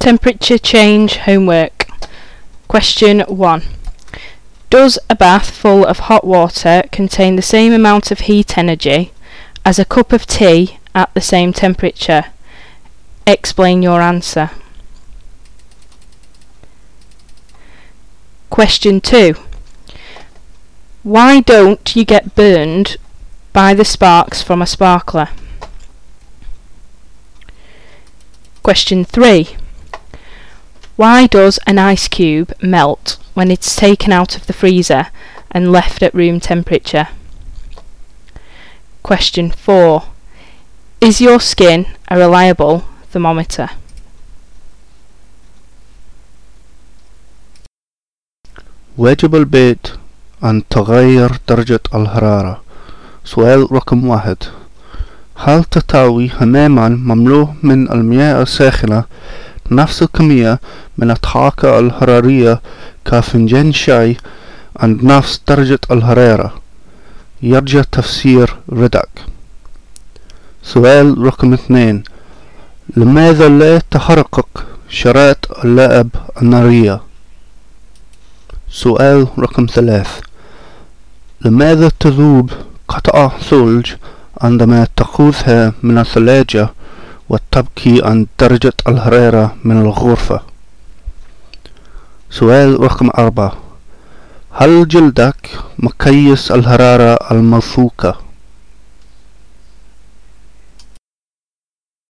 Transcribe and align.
Temperature 0.00 0.56
change 0.56 1.16
homework. 1.18 1.86
Question 2.68 3.20
1. 3.20 3.62
Does 4.70 4.98
a 5.10 5.14
bath 5.14 5.50
full 5.50 5.84
of 5.84 5.98
hot 5.98 6.26
water 6.26 6.84
contain 6.90 7.36
the 7.36 7.42
same 7.42 7.74
amount 7.74 8.10
of 8.10 8.20
heat 8.20 8.56
energy 8.56 9.12
as 9.62 9.78
a 9.78 9.84
cup 9.84 10.14
of 10.14 10.26
tea 10.26 10.78
at 10.94 11.12
the 11.12 11.20
same 11.20 11.52
temperature? 11.52 12.24
Explain 13.26 13.82
your 13.82 14.00
answer. 14.00 14.50
Question 18.48 19.02
2. 19.02 19.34
Why 21.02 21.40
don't 21.40 21.94
you 21.94 22.06
get 22.06 22.34
burned 22.34 22.96
by 23.52 23.74
the 23.74 23.84
sparks 23.84 24.42
from 24.42 24.62
a 24.62 24.66
sparkler? 24.66 25.28
Question 28.62 29.04
3. 29.04 29.56
Why 30.99 31.27
does 31.27 31.59
an 31.67 31.77
ice 31.77 32.07
cube 32.07 32.53
melt 32.61 33.17
when 33.33 33.51
it's 33.51 33.75
taken 33.75 34.11
out 34.13 34.37
of 34.37 34.47
the 34.47 34.53
freezer 34.53 35.07
and 35.51 35.71
left 35.71 36.01
at 36.01 36.15
room 36.15 36.39
temperature? 36.39 37.07
Question 39.03 39.51
4. 39.51 40.03
Is 41.01 41.21
your 41.21 41.39
skin 41.39 41.85
a 42.09 42.17
reliable 42.17 42.83
thermometer? 43.11 43.69
واجب 48.97 49.35
البيت 49.35 49.87
أن 50.43 50.63
تغير 50.69 51.31
درجة 51.47 51.79
الحرارة 51.95 52.61
سؤال 53.25 53.71
رقم 53.71 54.07
واحد 54.07 54.37
هل 55.35 55.63
تساوي 55.63 56.29
حماما 56.29 56.89
مملوء 56.89 57.53
من 57.63 57.91
المياه 57.91 58.41
الساخنة 58.41 59.03
نفس 59.70 60.02
الكمية 60.02 60.60
من 60.98 61.10
الطاقة 61.10 61.78
الحرارية 61.78 62.60
كفنجان 63.04 63.72
شاي 63.72 64.16
عند 64.76 65.04
نفس 65.04 65.40
درجة 65.48 65.78
الحرارة. 65.90 66.54
يرجى 67.42 67.82
تفسير 67.82 68.56
ردك 68.72 69.08
سؤال 70.62 71.18
رقم 71.18 71.52
اثنين. 71.52 72.02
لماذا 72.96 73.48
لا 73.48 73.78
تحرقك 73.90 74.66
شرائط 74.88 75.58
اللعب 75.64 76.08
النارية؟ 76.42 77.00
سؤال 78.70 79.26
رقم 79.38 79.66
ثلاث. 79.66 80.20
لماذا 81.40 81.90
تذوب 82.00 82.50
قطع 82.88 83.28
ثلج 83.28 83.86
عندما 84.40 84.86
تأخذها 84.96 85.72
من 85.82 85.98
الثلاجة 85.98 86.70
وتبكي 87.30 88.02
عن 88.04 88.26
درجة 88.40 88.72
الحرارة 88.88 89.54
من 89.64 89.80
الغرفة. 89.80 90.40
سؤال 92.30 92.80
رقم 92.80 93.10
أربعة. 93.18 93.52
هل 94.52 94.88
جلدك 94.88 95.50
مقيس 95.78 96.52
الحرارة 96.52 97.18
الموثوقة 97.30 98.29